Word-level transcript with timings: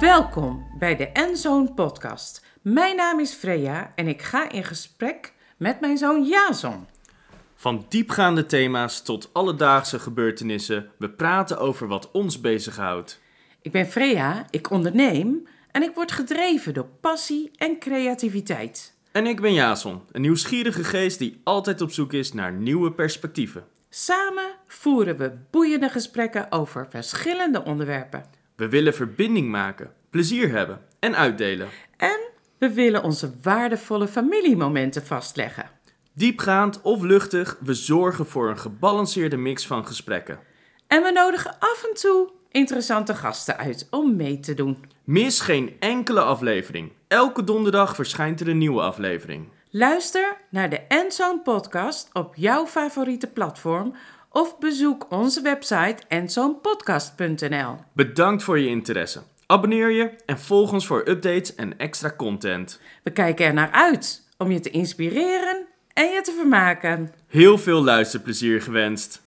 Welkom 0.00 0.66
bij 0.78 0.96
de 0.96 1.06
Enzoon 1.12 1.74
podcast. 1.74 2.44
Mijn 2.62 2.96
naam 2.96 3.20
is 3.20 3.32
Freya 3.32 3.92
en 3.94 4.08
ik 4.08 4.22
ga 4.22 4.50
in 4.50 4.64
gesprek 4.64 5.34
met 5.56 5.80
mijn 5.80 5.98
zoon 5.98 6.24
Jason. 6.24 6.86
Van 7.54 7.86
diepgaande 7.88 8.46
thema's 8.46 9.02
tot 9.02 9.30
alledaagse 9.32 9.98
gebeurtenissen, 9.98 10.90
we 10.98 11.10
praten 11.10 11.58
over 11.58 11.88
wat 11.88 12.10
ons 12.10 12.40
bezighoudt. 12.40 13.20
Ik 13.62 13.72
ben 13.72 13.86
Freya, 13.86 14.46
ik 14.50 14.70
onderneem 14.70 15.48
en 15.70 15.82
ik 15.82 15.94
word 15.94 16.12
gedreven 16.12 16.74
door 16.74 16.88
passie 17.00 17.50
en 17.56 17.78
creativiteit. 17.78 18.97
En 19.12 19.26
ik 19.26 19.40
ben 19.40 19.52
Jason, 19.52 20.02
een 20.12 20.20
nieuwsgierige 20.20 20.84
geest 20.84 21.18
die 21.18 21.40
altijd 21.44 21.80
op 21.80 21.90
zoek 21.90 22.12
is 22.12 22.32
naar 22.32 22.52
nieuwe 22.52 22.92
perspectieven. 22.92 23.66
Samen 23.90 24.54
voeren 24.66 25.16
we 25.16 25.32
boeiende 25.50 25.88
gesprekken 25.88 26.52
over 26.52 26.86
verschillende 26.90 27.64
onderwerpen. 27.64 28.24
We 28.56 28.68
willen 28.68 28.94
verbinding 28.94 29.48
maken, 29.48 29.92
plezier 30.10 30.50
hebben 30.50 30.80
en 30.98 31.16
uitdelen. 31.16 31.68
En 31.96 32.18
we 32.58 32.72
willen 32.72 33.02
onze 33.02 33.32
waardevolle 33.42 34.08
familiemomenten 34.08 35.06
vastleggen. 35.06 35.70
Diepgaand 36.12 36.82
of 36.82 37.02
luchtig, 37.02 37.56
we 37.60 37.74
zorgen 37.74 38.26
voor 38.26 38.50
een 38.50 38.58
gebalanceerde 38.58 39.36
mix 39.36 39.66
van 39.66 39.86
gesprekken. 39.86 40.38
En 40.86 41.02
we 41.02 41.12
nodigen 41.12 41.56
af 41.58 41.84
en 41.88 41.94
toe 41.94 42.30
interessante 42.50 43.14
gasten 43.14 43.56
uit 43.56 43.86
om 43.90 44.16
mee 44.16 44.40
te 44.40 44.54
doen. 44.54 44.84
Mis 45.04 45.40
geen 45.40 45.76
enkele 45.78 46.20
aflevering. 46.20 46.92
Elke 47.08 47.44
donderdag 47.44 47.94
verschijnt 47.94 48.40
er 48.40 48.48
een 48.48 48.58
nieuwe 48.58 48.80
aflevering. 48.80 49.48
Luister 49.70 50.36
naar 50.50 50.70
de 50.70 50.80
Enzoon 50.88 51.42
podcast 51.42 52.10
op 52.12 52.34
jouw 52.36 52.66
favoriete 52.66 53.26
platform 53.26 53.94
of 54.30 54.58
bezoek 54.58 55.06
onze 55.10 55.42
website 55.42 55.96
enzoonpodcast.nl. 56.08 57.76
Bedankt 57.92 58.42
voor 58.42 58.58
je 58.58 58.68
interesse. 58.68 59.22
Abonneer 59.46 59.90
je 59.90 60.10
en 60.26 60.38
volg 60.38 60.72
ons 60.72 60.86
voor 60.86 61.08
updates 61.08 61.54
en 61.54 61.78
extra 61.78 62.14
content. 62.16 62.80
We 63.02 63.10
kijken 63.10 63.46
er 63.46 63.54
naar 63.54 63.70
uit 63.70 64.22
om 64.38 64.50
je 64.50 64.60
te 64.60 64.70
inspireren 64.70 65.66
en 65.92 66.08
je 66.08 66.20
te 66.20 66.32
vermaken. 66.32 67.12
Heel 67.26 67.58
veel 67.58 67.84
luisterplezier 67.84 68.62
gewenst. 68.62 69.22